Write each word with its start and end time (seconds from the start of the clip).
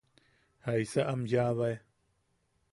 ¿Jaisa 0.65 1.01
am 1.11 1.21
yaʼabae? 1.31 1.77